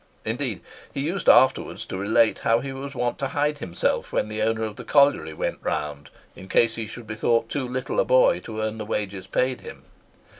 [0.25, 0.61] Indeed,
[0.91, 4.63] he used afterwards to relate how he was wont to hide himself when the owner
[4.63, 8.39] of the colliery went round, in case he should be thought too little a boy
[8.39, 9.83] to earn the wages paid him.